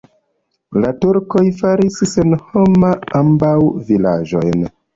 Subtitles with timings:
[0.85, 2.91] La turkoj faris senhoma
[3.23, 3.55] ambaŭ
[3.93, 4.69] vilaĝojn.